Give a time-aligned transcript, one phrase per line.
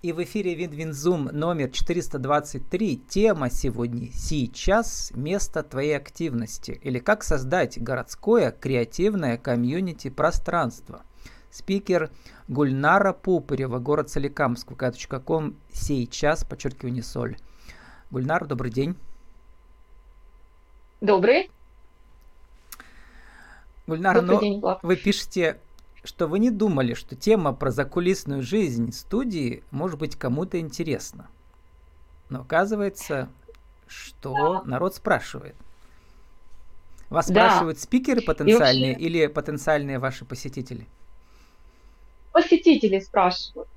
[0.00, 3.02] И в эфире WinWinZoom номер 423.
[3.08, 11.02] Тема сегодня «Сейчас место твоей активности» или «Как создать городское креативное комьюнити-пространство».
[11.50, 12.10] Спикер
[12.46, 17.36] Гульнара Пупырева, город Соликамск, vk.com, сейчас, подчеркивание, соль.
[18.12, 18.94] Гульнар, добрый день.
[21.00, 21.50] Добрый.
[23.88, 25.58] Гульнара, ну, день, вы пишете
[26.08, 31.28] что вы не думали, что тема про закулисную жизнь студии может быть кому-то интересна.
[32.30, 33.28] Но оказывается,
[33.86, 34.62] что да.
[34.64, 35.54] народ спрашивает.
[37.10, 37.50] Вас да.
[37.50, 39.06] спрашивают спикеры потенциальные вообще...
[39.06, 40.86] или потенциальные ваши посетители?
[42.32, 43.68] Посетители спрашивают.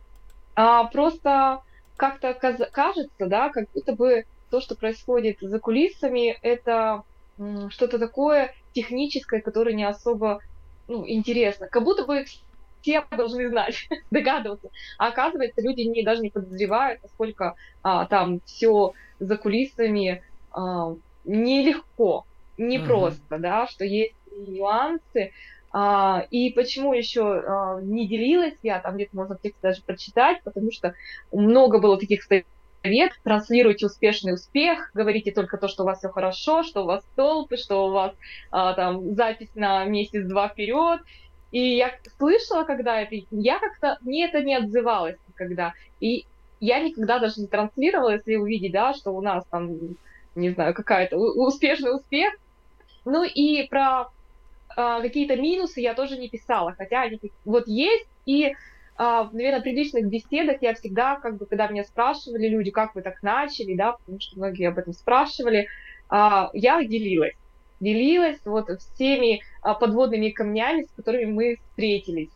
[0.56, 1.62] А, просто
[1.98, 7.04] как-то кажется, да, как будто бы то, что происходит за кулисами, это
[7.70, 10.40] что-то такое техническое, которое не особо
[10.92, 11.68] ну, интересно.
[11.68, 12.26] Как будто бы
[12.82, 14.70] все должны знать, догадываться.
[14.98, 22.26] А оказывается, люди не, даже не подозревают, насколько а, там все за кулисами а, нелегко,
[22.58, 23.40] непросто, mm-hmm.
[23.40, 25.32] да, что есть нюансы.
[25.74, 30.42] А, и почему еще а, не делилась я, там где-то можно в тексте даже прочитать,
[30.44, 30.94] потому что
[31.32, 32.24] много было таких
[32.82, 37.04] совет, транслируйте успешный успех, говорите только то, что у вас все хорошо, что у вас
[37.16, 38.14] толпы, что у вас
[38.52, 41.02] а, там запись на месяц-два вперед.
[41.52, 45.74] И я слышала, когда это, я как-то, мне это не отзывалось никогда.
[46.00, 46.26] И
[46.60, 49.78] я никогда даже не транслировала, если увидеть, да, что у нас там,
[50.36, 52.34] не знаю, какая-то успешный успех.
[53.04, 54.08] Ну и про
[54.76, 58.54] а, какие-то минусы я тоже не писала, хотя они вот есть, и
[59.32, 63.24] наверное, при личных беседах я всегда, как бы, когда меня спрашивали люди, как вы так
[63.24, 65.68] начали, да, потому что многие об этом спрашивали,
[66.08, 67.34] а, я делилась.
[67.80, 72.30] Делилась вот всеми а, подводными камнями, с которыми мы встретились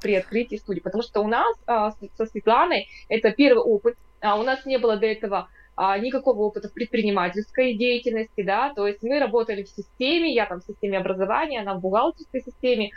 [0.00, 0.80] при открытии студии.
[0.80, 3.96] Потому что у нас со Светланой это первый опыт.
[4.20, 9.02] У нас не было до этого а, никакого опыта в предпринимательской деятельности, да, то есть
[9.02, 12.90] мы работали в системе, я там в системе образования, она в бухгалтерской системе,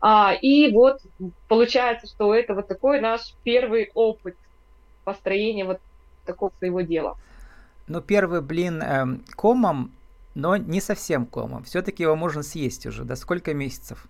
[0.00, 1.00] а, и вот
[1.48, 4.36] получается, что это вот такой наш первый опыт
[5.04, 5.80] построения вот
[6.26, 7.16] такого своего дела.
[7.86, 9.92] Ну, первый блин эм, комом,
[10.34, 11.64] но не совсем комом.
[11.64, 13.04] Все-таки его можно съесть уже.
[13.04, 14.08] До сколько месяцев?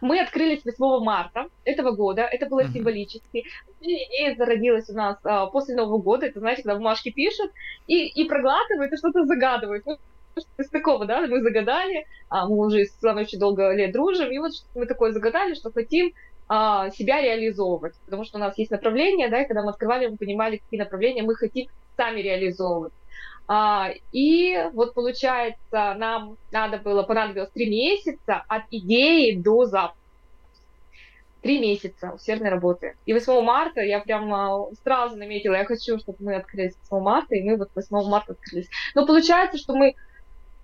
[0.00, 2.72] Мы открылись 8 марта этого года, это было mm-hmm.
[2.72, 3.44] символически.
[3.80, 7.50] Идея зародилась у нас а, после Нового года, это, знаете, когда бумажки пишут
[7.86, 9.84] и, и проглатывают, и что-то загадывают.
[9.86, 9.96] Ну,
[10.58, 14.38] из такого, да, мы загадали, а, мы уже с вами очень долго лет дружим, и
[14.38, 16.12] вот мы такое загадали, что хотим
[16.48, 20.16] а, себя реализовывать, потому что у нас есть направления, да, и когда мы открывали, мы
[20.16, 22.92] понимали, какие направления мы хотим сами реализовывать.
[23.48, 30.00] А, и вот получается, нам надо было, понадобилось три месяца от идеи до запуска.
[31.42, 32.96] Три месяца усердной работы.
[33.06, 37.42] И 8 марта я прям сразу наметила, я хочу, чтобы мы открылись 8 марта, и
[37.48, 38.68] мы вот 8 марта открылись.
[38.96, 39.94] Но получается, что мы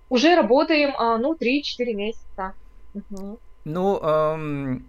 [0.09, 2.53] уже работаем, а, ну, 3-4 месяца.
[2.93, 3.39] Угу.
[3.63, 4.85] Ну, эм,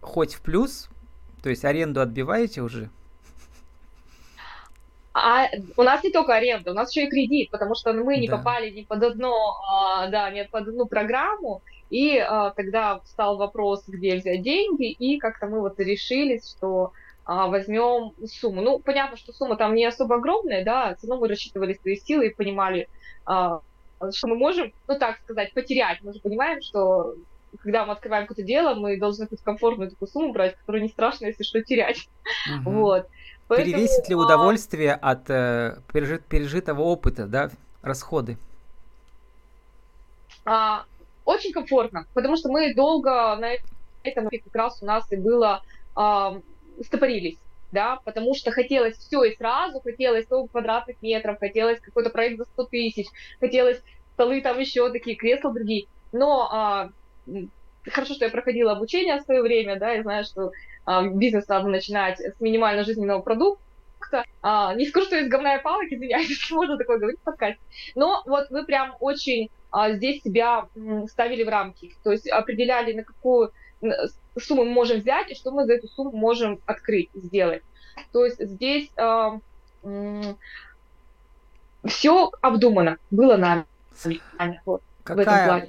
[0.00, 0.88] хоть в плюс,
[1.40, 2.90] то есть аренду отбиваете уже?
[5.18, 8.28] А у нас не только аренда, у нас еще и кредит, потому что мы не
[8.28, 8.36] да.
[8.36, 13.84] попали ни под одно, а, да, ни под одну программу, и а, тогда встал вопрос,
[13.88, 16.92] где взять деньги, и как-то мы вот решились, что
[17.24, 18.60] а, возьмем сумму.
[18.60, 22.34] Ну, понятно, что сумма там не особо огромная, да, равно мы рассчитывали свои силы и
[22.34, 22.86] понимали,
[23.24, 23.62] что
[24.24, 26.00] мы можем, ну, так сказать, потерять.
[26.02, 27.14] Мы же понимаем, что
[27.62, 31.24] когда мы открываем какое-то дело, мы должны хоть комфортную такую сумму брать, которую не страшно,
[31.24, 32.06] если что, терять.
[32.60, 32.70] Угу.
[32.70, 33.08] Вот.
[33.48, 38.38] Поэтому, Перевесит ли а, удовольствие от э, пережит, пережитого опыта, да, расходы?
[40.44, 40.84] А,
[41.24, 43.52] очень комфортно, потому что мы долго на
[44.02, 45.62] этом как раз у нас и было
[45.94, 46.40] а,
[46.84, 47.38] стопорились,
[47.70, 52.44] да, потому что хотелось все и сразу, хотелось 100 квадратных метров, хотелось какой-то проект за
[52.44, 53.06] 100 тысяч,
[53.38, 53.80] хотелось
[54.14, 56.90] столы там еще такие, кресла другие, но а,
[57.90, 60.52] хорошо, что я проходила обучение в свое время, да, я знаю, что
[60.84, 65.62] а, бизнес надо начинать с минимально жизненного продукта, а, не скажу, что из говна и
[65.62, 67.60] палок, извиняюсь, можно такое говорить в подкасте,
[67.94, 70.68] но вот вы прям очень а, здесь себя
[71.08, 73.52] ставили в рамки, то есть определяли, на какую
[74.38, 77.62] сумму мы можем взять и что мы за эту сумму можем открыть, сделать.
[78.12, 79.38] То есть здесь а,
[81.84, 83.64] все обдумано было нами.
[84.64, 85.68] Вот, Какая,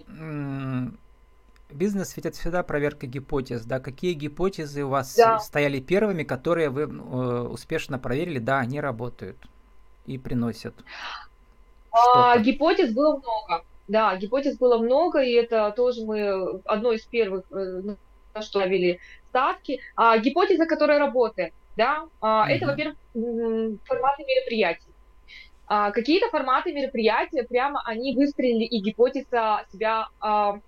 [1.69, 3.79] Бизнес ведь это всегда проверка гипотез, да?
[3.79, 5.39] Какие гипотезы у вас да.
[5.39, 9.37] стояли первыми, которые вы э, успешно проверили, да, они работают
[10.05, 10.73] и приносят?
[11.91, 13.65] А, гипотез было много.
[13.87, 17.95] Да, гипотез было много, и это тоже мы одно из первых, э,
[18.35, 18.99] что ставили
[19.29, 19.81] ставки.
[19.95, 22.53] А, гипотеза, которая работает, да, а, mm-hmm.
[22.53, 22.97] это, во-первых,
[23.85, 24.93] форматы мероприятий.
[25.67, 30.59] А, какие-то форматы мероприятия прямо они выстрелили, и гипотеза себя а,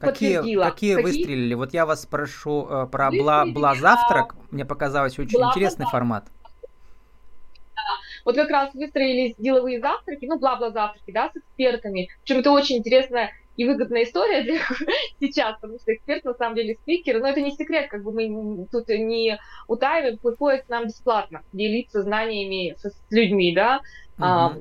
[0.00, 1.54] Какие, какие, какие выстрелили?
[1.54, 4.34] Вот я вас спрошу э, про бла, бла завтрак.
[4.50, 6.24] Мне показалось очень бла, интересный формат.
[6.24, 7.82] Да.
[8.24, 12.08] Вот как раз выстроились деловые завтраки, ну, бла-бла завтраки, да, с экспертами.
[12.22, 14.58] Причем это очень интересная и выгодная история для
[15.20, 18.66] сейчас, потому что эксперт на самом деле спикер, но это не секрет, как бы мы
[18.70, 19.38] тут не
[19.68, 23.80] утаиваем, приходит нам бесплатно делиться знаниями с, с людьми, да,
[24.16, 24.24] угу.
[24.24, 24.56] а,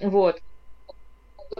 [0.00, 0.40] вот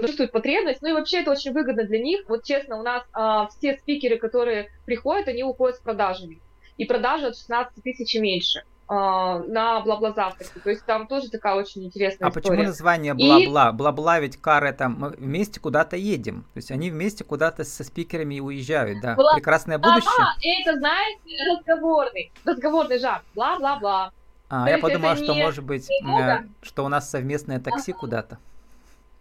[0.00, 2.24] чувствуют потребность, ну и вообще это очень выгодно для них.
[2.28, 6.40] Вот честно, у нас а, все спикеры, которые приходят, они уходят с продажами.
[6.76, 10.60] И продажи от 16 тысяч и меньше а, на бла-бла завтраке.
[10.60, 12.46] То есть там тоже такая очень интересная а история.
[12.46, 13.70] А почему название бла-бла?
[13.70, 13.72] И...
[13.72, 16.42] Бла-бла ведь кар это мы вместе куда-то едем.
[16.52, 19.14] То есть они вместе куда-то со спикерами уезжают, да?
[19.14, 19.34] Бла...
[19.34, 20.10] Прекрасное будущее.
[20.18, 21.20] Ага, это, знаете,
[21.50, 23.22] разговорный, разговорный жанр.
[23.34, 24.12] Бла-бла-бла.
[24.48, 27.98] А, То я подумала, что может быть, э, что у нас совместное такси ага.
[27.98, 28.38] куда-то.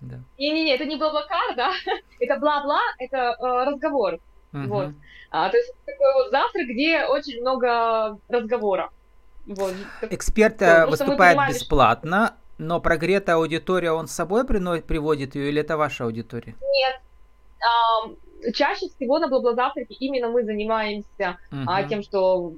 [0.05, 0.19] Да.
[0.37, 1.71] Не-не-не, это не бла-блакар, да,
[2.19, 4.19] это бла-бла, это э, разговор.
[4.53, 4.67] Uh-huh.
[4.67, 4.87] Вот.
[5.31, 8.91] А, то есть такой вот завтрак, где очень много разговоров.
[9.45, 9.73] Вот.
[10.01, 15.61] Эксперт вот, выступает понимали, бесплатно, но прогретая аудитория он с собой приносит, приводит ее или
[15.61, 16.55] это ваша аудитория?
[16.61, 17.01] Нет.
[17.61, 21.63] А, чаще всего на Бла-Бла-завтраке именно мы занимаемся uh-huh.
[21.67, 22.53] а, тем, что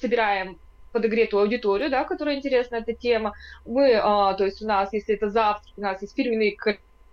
[0.00, 0.58] собираем
[0.94, 3.34] подогретую аудиторию, да, которая интересна эта тема.
[3.66, 6.56] Мы, а, то есть у нас, если это завтрак, у нас есть фирменные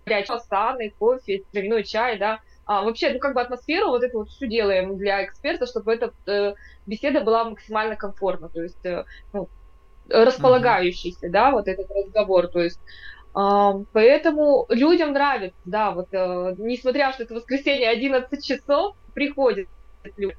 [0.06, 4.28] горячие саны, кофе, травяной чай, да, а, вообще, ну, как бы атмосферу вот это вот
[4.30, 6.54] все делаем для эксперта, чтобы эта э,
[6.86, 9.48] беседа была максимально комфортна, то есть, э, ну,
[10.08, 11.32] располагающийся, mm-hmm.
[11.32, 12.78] да, вот этот разговор, то есть,
[13.34, 19.68] э, поэтому людям нравится, да, вот, э, несмотря что это воскресенье 11 часов, приходят
[20.16, 20.36] люди.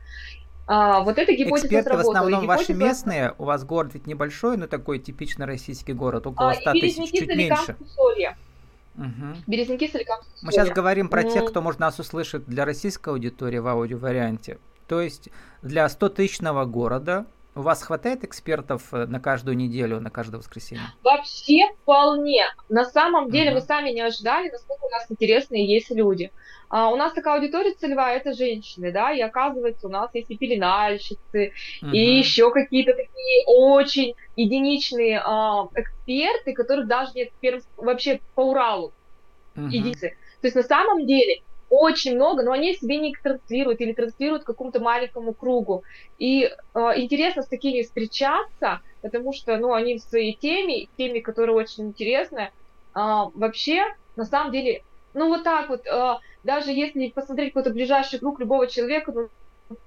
[0.66, 2.14] А, вот эта гипотеза Эксперты сработала.
[2.14, 2.74] в основном гипотеза...
[2.74, 6.72] ваши местные, у вас город ведь небольшой, но такой типичный российский город, около а, 100
[6.74, 7.76] тысяч, чуть меньше.
[8.96, 9.06] Угу.
[9.48, 9.90] Березники
[10.44, 11.32] Мы сейчас говорим про ну...
[11.32, 14.60] тех, кто может нас услышать для российской аудитории в аудиоварианте.
[14.88, 15.30] То есть
[15.62, 17.26] для 100-тысячного города
[17.56, 20.84] у вас хватает экспертов э, на каждую неделю, на каждое воскресенье?
[21.04, 22.44] Вообще вполне.
[22.70, 23.56] На самом деле uh-huh.
[23.56, 26.32] мы сами не ожидали, насколько у нас интересные есть люди.
[26.70, 30.38] А, у нас такая аудитория целевая, это женщины, да, и оказывается у нас есть и
[30.38, 31.52] пеленальщицы,
[31.82, 31.92] uh-huh.
[31.92, 37.30] и еще какие-то такие очень единичные а, эксперты, которых даже нет
[37.78, 38.94] вообще по Уралу
[39.56, 39.68] uh-huh.
[39.68, 40.16] единицы.
[40.42, 41.42] То есть на самом деле
[41.74, 45.84] очень много, но они себе не транслируют или транслируют какому-то маленькому кругу.
[46.20, 51.56] И э, интересно с такими встречаться, потому что, ну, они в своей теме, теме, которая
[51.56, 52.52] очень интересная.
[52.96, 53.84] Э, вообще,
[54.16, 54.84] на самом деле,
[55.16, 59.30] ну, вот так вот, э, даже если посмотреть какой-то ближайший круг любого человека, ну,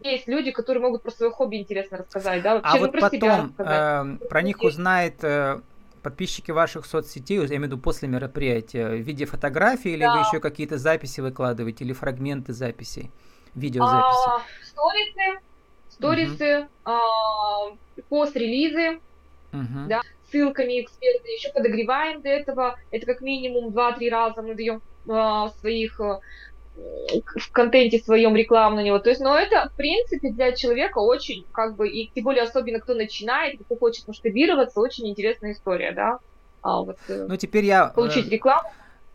[0.00, 3.00] есть люди, которые могут про свое хобби интересно рассказать, да, вообще, а ну, вот про
[3.00, 3.50] потом себя.
[3.58, 5.60] Э, про них узнает э,
[6.06, 10.14] подписчики ваших соцсетей, я имею в виду после мероприятия, в виде фотографий или да.
[10.14, 13.10] вы еще какие-то записи выкладываете или фрагменты записей,
[13.56, 14.28] видеозаписи?
[14.28, 15.40] А, сторисы,
[15.88, 16.68] сторисы, угу.
[16.84, 17.76] а,
[18.08, 19.00] пост-релизы,
[19.52, 19.88] угу.
[19.88, 20.00] да,
[20.30, 26.00] ссылками эксперты, еще подогреваем до этого, это как минимум 2-3 раза мы даем а, своих
[26.00, 26.20] а,
[27.36, 28.98] в контенте своем рекламу на него.
[28.98, 32.80] То есть, но это, в принципе, для человека очень, как бы, и тем более особенно
[32.80, 36.18] кто начинает, кто хочет масштабироваться, очень интересная история, да.
[36.62, 37.86] А вот, э, ну, теперь я...
[37.86, 38.68] Получить э, рекламу.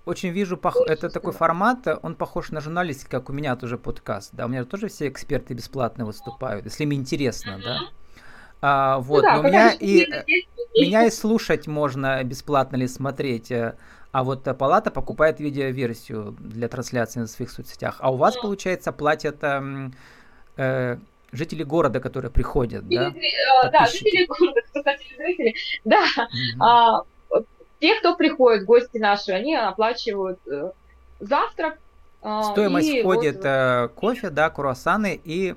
[0.05, 0.77] Очень вижу, пох...
[0.87, 4.65] это такой формат, он похож на журналистику, как у меня тоже подкаст, да, у меня
[4.65, 7.79] тоже все эксперты бесплатно выступают, если им интересно, да.
[8.61, 10.07] А, ну вот, ну, да, но меня и,
[10.75, 13.51] меня и слушать можно бесплатно или смотреть.
[14.11, 17.97] А вот э, палата покупает видеоверсию для трансляции на своих соцсетях.
[17.99, 20.97] А у вас, получается, платят э,
[21.31, 23.09] жители города, которые приходят, да?
[23.09, 25.55] Э, да, жители города, кстати, зрители.
[25.85, 26.03] Да.
[26.17, 26.63] Угу.
[26.63, 27.03] А,
[27.79, 30.71] те, кто приходит, гости наши, они оплачивают э,
[31.19, 31.79] завтрак.
[32.21, 35.55] Э, Стоимость входит вот, кофе, да, круассаны и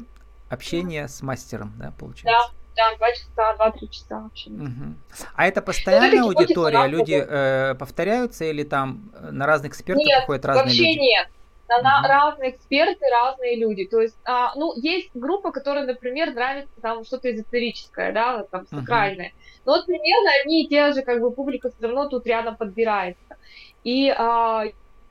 [0.48, 2.52] общение с мастером, да, получается?
[2.52, 2.63] Да.
[2.76, 4.50] Да, два часа, два-три часа вообще.
[4.50, 4.94] Угу.
[5.34, 6.86] А это постоянная ну, аудитория?
[6.86, 10.88] Люди э, повторяются или там э, на разных экспертов нет, приходят разные вообще люди?
[10.88, 11.28] вообще нет.
[11.68, 12.08] На, угу.
[12.08, 13.86] разные эксперты, разные люди.
[13.86, 19.28] То есть, а, ну, есть группа, которая, например, нравится там что-то эзотерическое, да, там, сакральное.
[19.28, 19.34] Угу.
[19.66, 23.36] Но вот примерно одни и те же, как бы, публика все равно тут рядом подбирается.
[23.82, 24.64] И а,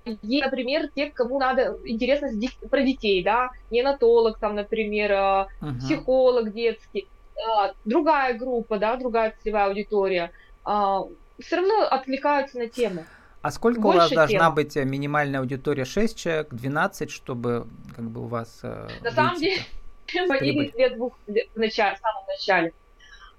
[0.06, 2.30] есть, например, те, кому надо интересно
[2.70, 5.48] про детей, да, неонатолог, там, например, uh
[5.80, 7.08] психолог детский.
[7.36, 10.32] А, другая группа, да, другая целевая аудитория,
[10.64, 11.04] а,
[11.40, 13.06] все равно отвлекаются на тему.
[13.42, 14.52] А сколько Больше у вас должна тема.
[14.52, 15.84] быть э, минимальная аудитория?
[15.84, 18.62] 6 человек, 12, чтобы как бы у вас...
[18.64, 19.62] Э, на самом деле,
[20.14, 22.74] проводили лет двух в, начале, в самом начале.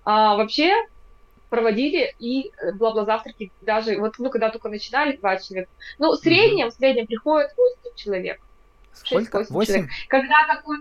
[0.05, 0.75] А, вообще
[1.49, 5.71] проводили и бла-бла завтраки даже, вот, ну, когда только начинали, два человека.
[5.99, 8.41] Ну, в среднем, в среднем приходит 8 человек.
[8.93, 9.47] Сколько?
[9.49, 9.73] 8?
[9.73, 9.91] Человек.
[10.09, 10.79] Когда такой,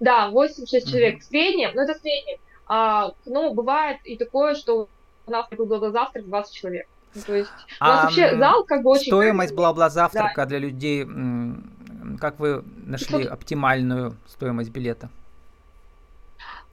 [0.00, 2.38] да, 8-6 человек в среднем, ну, это в среднем.
[2.66, 4.88] А, ну, бывает и такое, что
[5.26, 6.86] у нас был завтрак 20 человек.
[7.14, 9.06] Ну, то есть у нас а, вообще зал как бы очень...
[9.06, 10.46] Стоимость бла-бла завтрака да.
[10.46, 11.06] для людей,
[12.20, 13.32] как вы нашли 500...
[13.32, 15.08] оптимальную стоимость билета?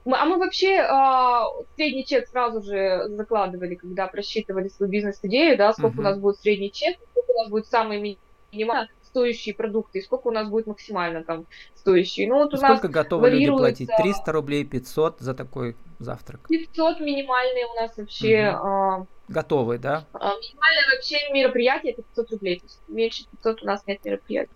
[0.04, 5.72] Мы, а мы вообще а, средний чек сразу же закладывали, когда просчитывали свою бизнес-идею, да,
[5.72, 6.00] сколько uh-huh.
[6.00, 8.18] у нас будет средний чек, сколько у нас будет самый
[8.52, 12.28] минимально стоящие продукты, и сколько у нас будет максимально там стоящие.
[12.28, 13.90] Ну, вот у сколько нас готовы люди платить?
[13.96, 16.40] 300 рублей, 500 за такой завтрак?
[16.48, 18.50] 500 минимальные у нас вообще.
[18.50, 18.66] Угу.
[18.66, 20.06] А, Готовые, да?
[20.14, 24.52] А, минимальное вообще мероприятие это 500 рублей, то есть меньше 500 у нас нет мероприятий.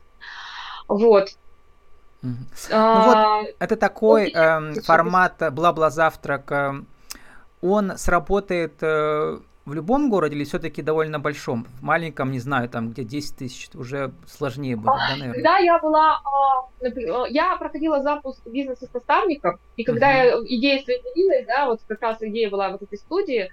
[0.88, 1.28] Вот.
[2.22, 2.32] Угу.
[2.72, 6.50] А, ну вот, это такой э, формат бла-бла завтрак.
[6.50, 6.72] Э,
[7.60, 11.64] он сработает э, в любом городе или все-таки довольно большом?
[11.64, 15.34] В маленьком, не знаю, там где 10 тысяч уже сложнее будет, да, наверное?
[15.34, 20.44] Когда я была, а, я проходила запуск бизнеса составников, и когда uh-huh.
[20.44, 23.52] я, идея появилась, да, вот как раз идея была вот этой студии,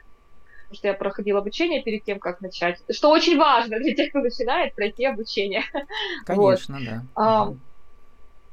[0.63, 4.19] потому что я проходила обучение перед тем, как начать, что очень важно для тех, кто
[4.19, 5.63] начинает пройти обучение.
[6.25, 6.85] Конечно, вот.
[6.85, 7.03] да.
[7.15, 7.57] Uh-huh.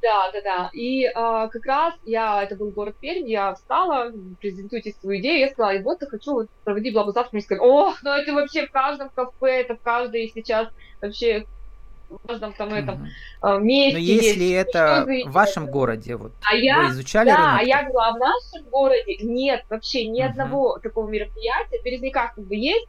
[0.02, 0.70] Да, да, да.
[0.72, 5.48] И а, как раз я, это был город Пермь, я встала, презентуйте свою идею, я
[5.48, 7.28] сказала, и вот я хочу вот, проводить бла завтра.
[7.32, 10.68] Мне сказали, о, ну это вообще в каждом кафе, это в каждой сейчас
[11.02, 11.46] вообще
[12.08, 13.08] в каждом там этом
[13.42, 13.98] uh месте.
[13.98, 14.68] Но если есть.
[14.68, 17.60] это в вашем городе, вот а вы я, изучали да, рынок?
[17.60, 22.34] а я была в нашем городе, нет вообще ни uh одного такого мероприятия, в Березняках
[22.34, 22.88] как бы есть,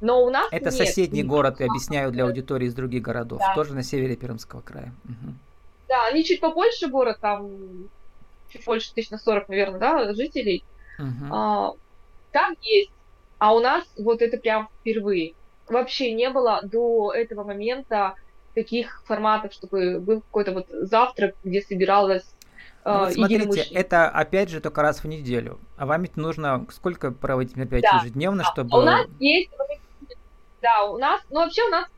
[0.00, 0.74] но у нас Это нет.
[0.74, 3.54] соседний город, я объясняю для аудитории из других городов, да.
[3.54, 4.92] тоже на севере Пермского края.
[5.04, 5.34] Угу.
[5.88, 7.88] Да, они чуть побольше город, там
[8.50, 10.64] чуть больше тысяч на 40, наверное, да, жителей.
[10.98, 11.28] Uh-huh.
[11.30, 11.72] А,
[12.32, 12.90] там есть.
[13.38, 15.34] А у нас вот это прям впервые.
[15.68, 18.14] Вообще не было до этого момента
[18.54, 22.24] таких форматов, чтобы был какой-то вот завтрак, где собиралась
[22.84, 25.58] ну, вот смотрите, это опять же только раз в неделю.
[25.76, 27.98] А вам ведь нужно сколько проводить мероприятий да.
[27.98, 28.50] ежедневно, да.
[28.50, 28.70] чтобы...
[28.72, 29.50] А у нас есть...
[30.62, 31.20] Да, у нас...
[31.28, 31.88] Ну, вообще у нас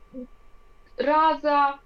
[0.98, 1.78] раза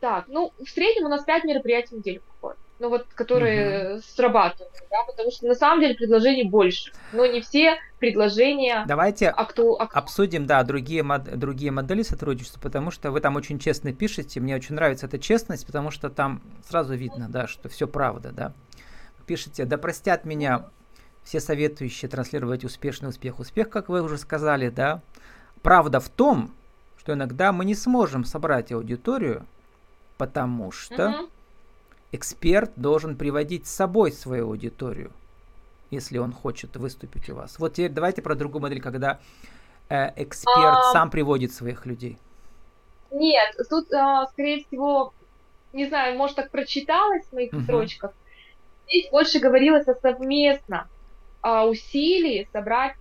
[0.00, 2.58] так, ну, в среднем у нас 5 мероприятий в неделю проходит.
[2.80, 4.02] Ну, вот, которые угу.
[4.02, 9.74] срабатывают, да, потому что на самом деле предложений больше, но не все предложения Давайте акту...
[9.74, 11.24] обсудим, да, другие, мод...
[11.24, 15.66] другие модели сотрудничества, потому что вы там очень честно пишете, мне очень нравится эта честность,
[15.66, 18.52] потому что там сразу видно, да, что все правда, да.
[19.26, 20.66] пишете, да простят меня
[21.24, 23.38] все советующие транслировать успешный успех.
[23.38, 25.02] Успех, как вы уже сказали, да.
[25.62, 26.54] Правда в том,
[26.96, 29.44] что иногда мы не сможем собрать аудиторию,
[30.18, 31.28] потому что угу.
[32.12, 35.12] эксперт должен приводить с собой свою аудиторию,
[35.90, 37.58] если он хочет выступить у вас.
[37.58, 39.20] Вот теперь давайте про другую модель, когда
[39.88, 40.92] э, эксперт а...
[40.92, 42.18] сам приводит своих людей.
[43.10, 45.14] Нет, тут, а, скорее всего,
[45.72, 47.62] не знаю, может, так прочиталось в моих угу.
[47.62, 48.12] строчках.
[48.86, 50.88] Здесь больше говорилось о совместно
[51.40, 52.96] о усилии собрать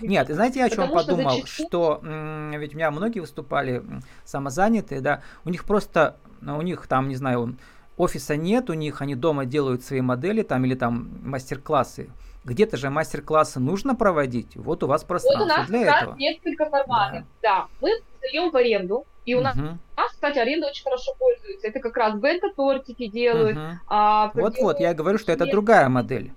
[0.00, 1.68] нет, знаете, я о чем Потому подумал, что, зачастую...
[1.68, 3.82] что м- ведь у меня многие выступали
[4.24, 7.56] самозанятые, да, у них просто у них там, не знаю,
[7.96, 12.10] офиса нет, у них они дома делают свои модели там или там мастер-классы.
[12.44, 14.54] Где-то же мастер-классы нужно проводить.
[14.54, 16.16] Вот у вас пространство вот у нас для этого.
[16.16, 17.24] несколько форматов.
[17.42, 17.60] Да.
[17.60, 21.66] да, мы сдаем в аренду, и у нас, uh нас, кстати, аренда очень хорошо пользуется.
[21.66, 23.56] Это как раз бета-тортики делают.
[23.56, 26.32] uh А, Вот-вот, я говорю, что это другая модель.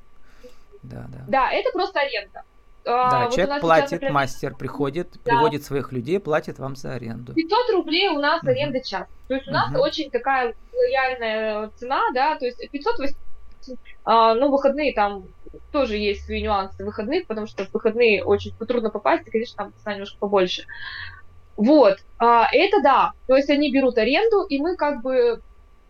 [0.82, 1.26] Да, да.
[1.28, 2.44] Да, это просто аренда.
[2.92, 5.20] А, да, вот человек платит, сейчас, мастер приходит, да.
[5.24, 7.34] приводит своих людей, платит вам за аренду.
[7.34, 9.08] 500 рублей у нас uh аренда час.
[9.28, 12.96] То есть у нас uh очень такая лояльная цена, да, то есть 500
[14.06, 15.26] а, ну, выходные там
[15.72, 19.74] тоже есть свои нюансы выходных, потому что в выходные очень трудно попасть, и, конечно, там
[19.84, 20.66] цена немножко побольше.
[21.58, 25.42] Вот, а, это да, то есть они берут аренду, и мы как бы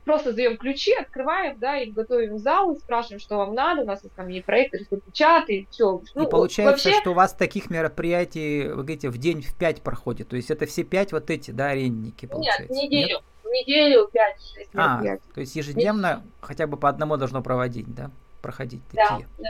[0.09, 4.15] просто сдаем ключи, открываем, да, и готовим зал, спрашиваем, что вам надо, у нас есть
[4.15, 6.01] там и проектор, и чат, и все.
[6.15, 6.99] Ну, и получается, вообще...
[6.99, 10.65] что у вас таких мероприятий, вы говорите, в день в пять проходит, то есть это
[10.65, 12.73] все пять вот эти, да, арендники, получается?
[12.73, 13.23] Нет, в неделю, Нет?
[13.43, 15.03] в неделю пять-шесть а,
[15.35, 18.09] то есть ежедневно хотя бы по одному должно проводить, да,
[18.41, 19.27] проходить такие?
[19.37, 19.49] Да.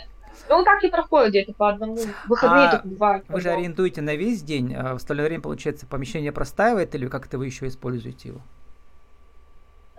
[0.49, 1.97] Ну, так и проходит где-то по одному.
[2.27, 3.25] Выходные а бывают.
[3.29, 7.37] Вы же арендуете на весь день, а в остальное время, получается, помещение простаивает или как-то
[7.37, 8.41] вы еще используете его?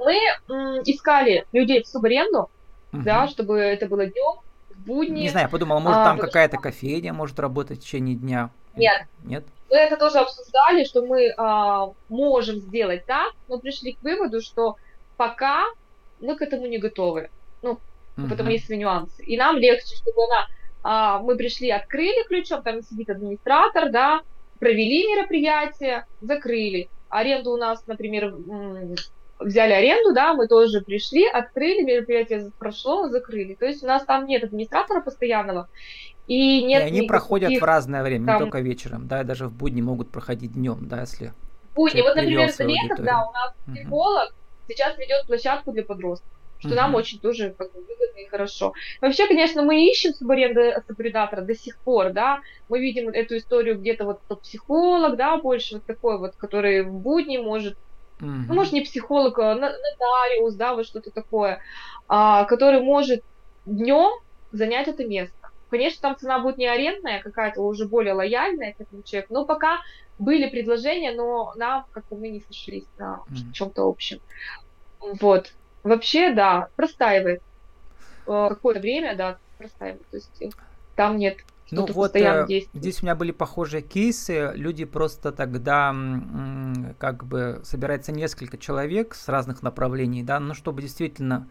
[0.00, 2.50] Мы м, искали людей в субаренду,
[2.92, 3.02] угу.
[3.02, 4.40] да, чтобы это было днем,
[4.70, 5.20] в будни.
[5.20, 8.50] Не знаю, я подумала, может, а, там какая-то кофейня может работать в течение дня.
[8.74, 9.06] Нет.
[9.24, 9.44] Нет?
[9.68, 14.76] Мы это тоже обсуждали, что мы а, можем сделать так, но пришли к выводу, что
[15.16, 15.66] пока
[16.20, 17.30] мы к этому не готовы.
[17.62, 17.78] Ну,
[18.16, 18.28] Uh-huh.
[18.28, 19.22] Потому есть свои нюансы.
[19.24, 20.46] И нам легче, чтобы она...
[20.82, 24.22] А, мы пришли, открыли ключом, там сидит администратор, да,
[24.58, 26.88] провели мероприятие, закрыли.
[27.10, 28.34] Аренду у нас, например,
[29.40, 33.54] взяли аренду, да, мы тоже пришли, открыли, мероприятие прошло, закрыли.
[33.54, 35.68] То есть у нас там нет администратора постоянного,
[36.26, 36.82] и нет...
[36.82, 38.34] И они проходят в разное время, там...
[38.36, 41.32] не только вечером, да, даже в будни могут проходить днем, да, если...
[41.74, 44.34] Будни, вот, например, летом, да, у нас психолог угу.
[44.68, 46.30] сейчас ведет площадку для подростков
[46.60, 46.74] что uh-huh.
[46.74, 48.74] нам очень тоже как бы, выгодно и хорошо.
[49.00, 54.04] Вообще, конечно, мы ищем субаренда субарендатора до сих пор, да, мы видим эту историю где-то
[54.04, 57.76] вот тот психолог, да, больше вот такой вот, который в будни может
[58.20, 58.44] Uh-huh.
[58.48, 61.60] Ну, может, не психолог, а нотариус, да, вот что-то такое,
[62.08, 63.22] а, который может
[63.66, 64.10] днем
[64.52, 65.34] занять это место.
[65.70, 69.78] Конечно, там цена будет не арендная, какая-то уже более лояльная к этому человеку, но пока
[70.18, 73.52] были предложения, но нам как-то мы не сошлись на mm-hmm.
[73.52, 74.20] чем-то общем.
[75.00, 75.52] Вот.
[75.82, 77.42] Вообще, да, простаивает.
[78.26, 80.06] Э, какое-то время, да, простаивает.
[80.10, 80.50] То есть э,
[80.94, 81.38] там нет
[81.70, 84.52] ну вот э, здесь у меня были похожие кейсы.
[84.54, 85.94] Люди просто тогда
[86.98, 91.48] как бы собирается несколько человек с разных направлений, да, ну чтобы действительно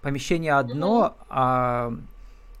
[0.00, 1.92] помещение одно, а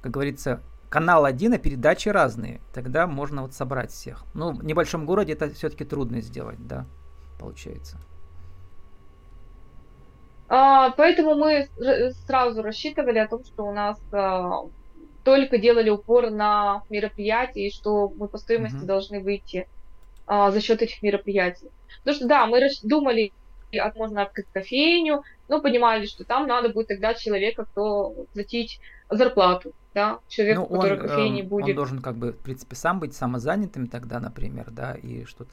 [0.00, 2.60] как говорится, канал один, а передачи разные.
[2.74, 4.24] Тогда можно вот собрать всех.
[4.34, 6.86] Ну, в небольшом городе это все-таки трудно сделать, да,
[7.40, 7.98] получается.
[10.48, 11.68] А, поэтому мы
[12.26, 14.64] сразу рассчитывали о том, что у нас а,
[15.24, 18.86] только делали упор на мероприятия, и что мы по стоимости mm-hmm.
[18.86, 19.68] должны выйти
[20.26, 21.68] а, за счет этих мероприятий.
[21.98, 23.32] Потому что да, мы думали,
[23.94, 30.18] можно открыть кофейню, но понимали, что там надо будет тогда человека, кто платить зарплату, да,
[30.28, 31.68] человек, ну, который он, кофейне э, будет.
[31.68, 35.50] Он должен как бы, в принципе, сам быть самозанятым тогда, например, да, и что-то.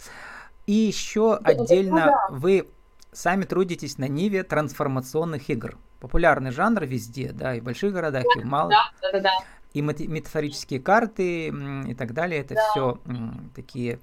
[0.65, 2.27] И еще да, отдельно да.
[2.29, 2.67] вы
[3.11, 5.77] сами трудитесь на ниве трансформационных игр.
[5.99, 8.71] Популярный жанр везде, да, и в больших городах, да, и в малых.
[9.01, 9.31] Да, да, да
[9.73, 12.61] и метафорические карты и так далее, это да.
[12.69, 12.99] все
[13.55, 13.99] такие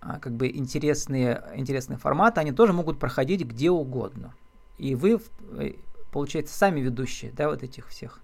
[0.00, 4.34] а, как бы интересные, интересные форматы, они тоже могут проходить где угодно.
[4.78, 5.20] И вы,
[5.58, 5.72] э,
[6.10, 8.20] получается, сами ведущие, да, вот этих всех.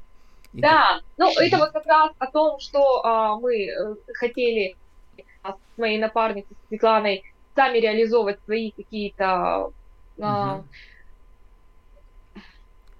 [0.52, 0.62] Игр.
[0.62, 4.74] Да, ну это вот как раз о том, что а, мы э, хотели
[5.44, 7.22] с моей напарницей Светланой
[7.55, 9.70] сами реализовывать свои какие-то
[10.18, 10.64] а, угу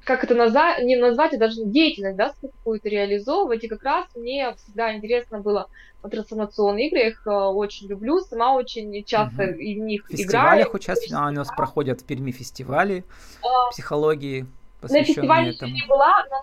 [0.07, 3.65] как это назвать, не назвать, а даже деятельность, да, какую-то реализовывать.
[3.65, 5.69] И как раз мне всегда интересно было
[6.01, 9.55] вот, трансформационные игры, я их э, очень люблю, сама очень часто угу.
[9.55, 10.77] в них в фестивалях играю.
[10.77, 13.05] участвую, а, у нас проходят в Перми фестивали
[13.43, 14.47] а, психологии,
[14.81, 15.75] На фестивале этому.
[15.75, 16.37] не была, но,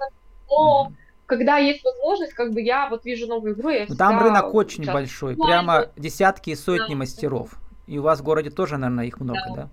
[0.49, 0.93] но угу.
[1.25, 4.83] когда есть возможность, как бы я вот вижу новую игру, я ну, Там рынок очень
[4.83, 4.93] участвую.
[4.93, 6.97] большой, прямо десятки и сотни да.
[6.97, 7.57] мастеров.
[7.87, 9.55] И у вас в городе тоже, наверное, их много, да?
[9.55, 9.69] да?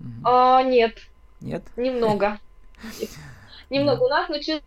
[0.00, 0.08] Угу.
[0.24, 0.98] А, нет.
[1.40, 1.62] Нет?
[1.76, 2.40] Немного.
[3.70, 4.02] Немного.
[4.02, 4.62] У нас научилось,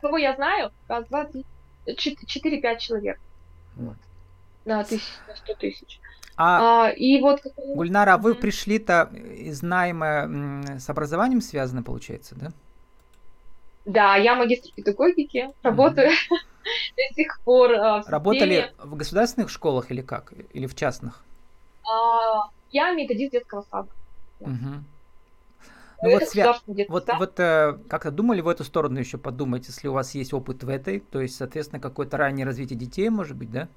[0.00, 1.44] кого я знаю, раз, два, три,
[1.96, 3.18] четыре-пять человек.
[3.76, 3.96] Вот.
[4.64, 6.00] На тысяч, на сто тысяч.
[6.36, 12.52] А, а и вот Гульнара, вы пришли-то из найма с образованием связано, получается, да?
[13.84, 16.36] Да, я магистр педагогики, работаю mm-hmm.
[16.96, 17.72] до сих пор.
[17.74, 20.32] А, в Работали в государственных школах или как?
[20.52, 21.22] Или в частных?
[21.88, 23.88] А, я методист детского сада.
[24.40, 24.84] Угу.
[26.02, 26.54] Ну вот, свя...
[26.88, 30.62] вот, вот э, как-то думали в эту сторону еще подумать, если у вас есть опыт
[30.62, 33.68] в этой, то есть, соответственно, какое-то раннее развитие детей, может быть, да?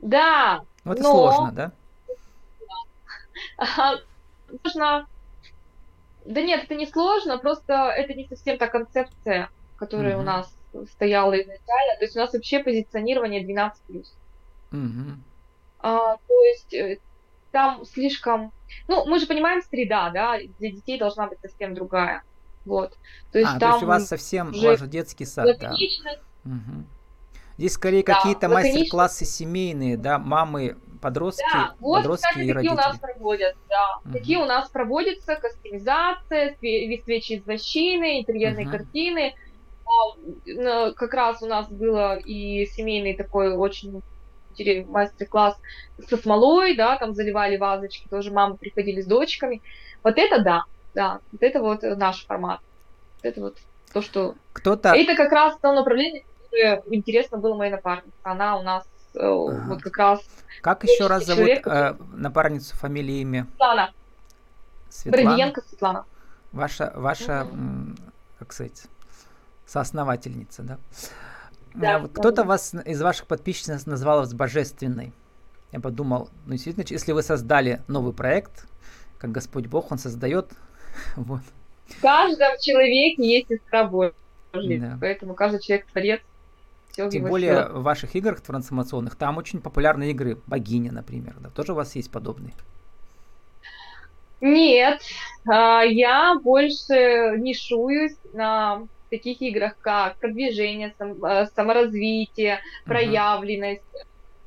[0.00, 0.64] Да.
[0.84, 1.10] Ну это но...
[1.10, 1.72] сложно, да?
[4.62, 5.06] Сложно.
[6.24, 10.22] Да нет, это не сложно, просто это не совсем та концепция, которая угу.
[10.22, 10.52] у нас
[10.92, 11.96] стояла изначально.
[11.98, 14.06] То есть у нас вообще позиционирование 12+.
[14.72, 15.20] Угу.
[15.80, 16.98] А, то есть э,
[17.56, 18.52] там слишком...
[18.86, 22.22] Ну, мы же понимаем, среда, да, для детей должна быть совсем другая.
[22.66, 22.98] Вот.
[23.32, 25.58] То есть, а, там то есть у вас совсем, уже у вас же детский сад,
[25.58, 25.74] да.
[26.44, 26.84] Угу.
[27.56, 32.74] Здесь скорее да, какие-то мастер-классы семейные, да, мамы, подростки, да, вот, подростки кстати, и родители.
[32.74, 34.00] у нас проводят, да.
[34.04, 34.12] Угу.
[34.12, 38.76] Какие у нас проводятся, кастомизация, свечи из вощины, интерьерные угу.
[38.76, 39.34] картины.
[39.86, 44.02] А, как раз у нас было и семейный такой очень
[44.86, 45.56] мастер-класс
[46.08, 49.62] со смолой, да, там заливали вазочки, тоже мамы приходили с дочками.
[50.02, 50.64] Вот это да,
[50.94, 52.60] да, вот это вот наш формат.
[53.16, 53.58] Вот это вот
[53.92, 54.34] то, что...
[54.52, 54.94] Кто-то...
[54.94, 58.12] Это как раз то направление, которое интересно было моей напарнице.
[58.22, 59.64] Она у нас э, ага.
[59.68, 60.20] вот как раз...
[60.60, 63.46] Как еще раз зовут человек, э, напарницу, фамилию, имя?
[63.50, 63.92] Светлана.
[64.90, 65.26] Светлана?
[65.26, 66.04] Бродиенко Светлана.
[66.52, 67.96] Ваша, ваша, угу.
[68.38, 68.84] как сказать,
[69.66, 70.78] соосновательница, да?
[71.76, 75.12] Да, вот кто-то вас из ваших подписчиков назвал вас божественной.
[75.72, 78.66] Я подумал, ну действительно, если вы создали новый проект,
[79.18, 80.50] как Господь Бог, Он создает,
[81.16, 81.42] вот,
[81.88, 84.14] В каждом человеке есть искра Божья.
[84.52, 84.98] Да.
[85.00, 86.20] Поэтому каждый человек творец.
[86.92, 87.68] Тем более сила.
[87.74, 91.36] в ваших играх трансформационных там очень популярны игры богиня, например.
[91.40, 91.50] Да?
[91.50, 92.54] Тоже у вас есть подобные?
[94.40, 95.02] Нет,
[95.46, 103.82] а, я больше нишуюсь на таких играх, как продвижение, э, саморазвитие, проявленность,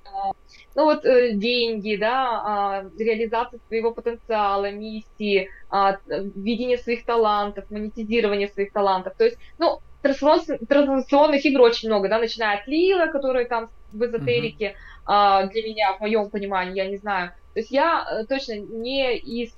[0.05, 0.33] uh-huh.
[0.75, 8.47] ну вот э, деньги, да, а, реализация своего потенциала, миссии, а, видение своих талантов, монетизирование
[8.47, 9.13] своих талантов.
[9.17, 14.75] То есть, ну, трансформационных игр очень много, да, начиная от Лила, которые там в эзотерике,
[15.05, 15.49] uh-huh.
[15.49, 17.31] для меня, в моем понимании, я не знаю.
[17.53, 19.53] То есть я э, точно не из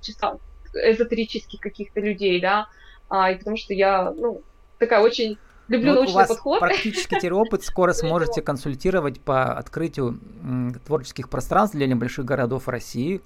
[0.00, 0.38] числа
[0.74, 2.68] эзотерических каких-то людей, да,
[3.12, 4.40] а, и потому что я, ну,
[4.78, 5.36] такая очень
[5.68, 6.60] люблю ну, научный у вас подход.
[6.60, 10.18] практически теперь опыт, скоро сможете консультировать по открытию
[10.86, 13.20] творческих пространств для небольших городов России.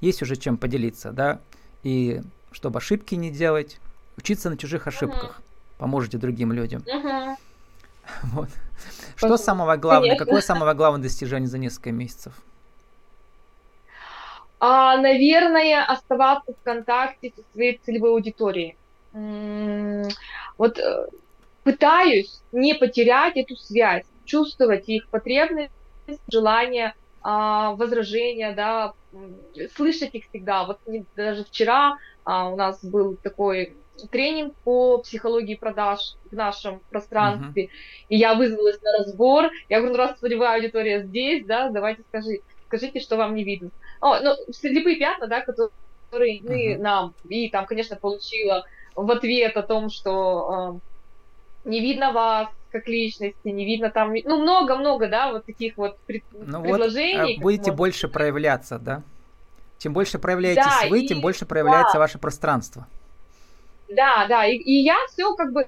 [0.00, 1.40] Есть уже чем поделиться, да,
[1.82, 3.78] и чтобы ошибки не делать,
[4.16, 5.42] учиться на чужих ошибках,
[5.76, 6.82] поможете другим людям.
[8.22, 8.48] Вот.
[9.14, 12.32] Что самое главное, какое самое главное достижение за несколько месяцев?
[14.58, 18.76] А, наверное, оставаться в контакте со своей целевой аудиторией.
[19.12, 21.06] Вот э,
[21.64, 25.72] пытаюсь не потерять эту связь, чувствовать их потребность,
[26.30, 28.94] желание, а, возражения, да,
[29.74, 30.64] слышать их всегда.
[30.64, 30.78] Вот
[31.16, 33.74] даже вчера а, у нас был такой
[34.10, 38.06] тренинг по психологии продаж в нашем пространстве, uh-huh.
[38.08, 39.50] и я вызвалась на разбор.
[39.68, 43.70] Я говорю, ну раз целевая аудитория здесь, да, давайте скажи, скажите, что вам не видно.
[44.00, 46.78] О, ну, слепые пятна, да, которые uh-huh.
[46.78, 48.64] нам, и там, конечно, получила
[49.02, 50.80] в ответ о том, что
[51.64, 55.98] э, не видно вас как личности, не видно там, ну, много-много, да, вот таких вот
[56.06, 57.36] пред, ну предложений.
[57.36, 59.02] Вот, будете больше проявляться, да?
[59.78, 62.00] Чем больше проявляетесь да, вы, и, тем больше проявляется да.
[62.00, 62.86] ваше пространство.
[63.88, 65.66] Да, да, и, и я все как бы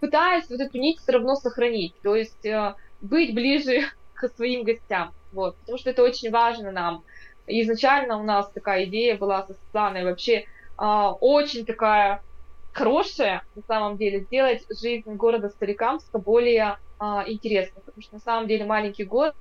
[0.00, 3.82] пытаюсь вот эту нить все равно сохранить, то есть э, быть ближе
[4.14, 7.04] к своим гостям, вот, потому что это очень важно нам.
[7.46, 10.46] Изначально у нас такая идея была со Светланой вообще
[10.78, 10.84] э,
[11.20, 12.22] очень такая
[12.72, 18.48] хорошее, на самом деле, сделать жизнь города Старикамска более а, интересной, потому что на самом
[18.48, 19.34] деле маленький город,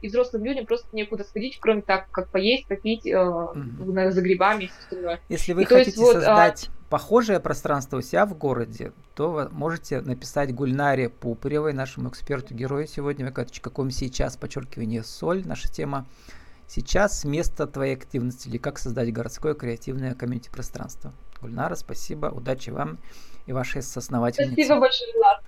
[0.00, 4.10] и взрослым людям просто некуда сходить, кроме так, как поесть, попить, э, mm-hmm.
[4.10, 5.20] за грибами и все остальное.
[5.28, 6.90] Если вы и хотите есть, создать вот, а...
[6.90, 13.30] похожее пространство у себя в городе, то вы можете написать Гульнаре Пупыревой, нашему эксперту-герою сегодня,
[13.32, 16.06] каком сейчас, подчеркивание, соль, наша тема.
[16.66, 21.12] Сейчас место твоей активности или как создать городское креативное комьюнити пространство.
[21.40, 22.98] Гульнара, спасибо, удачи вам
[23.46, 24.54] и вашей соосновательнице.
[24.54, 25.42] Спасибо большое, Влад.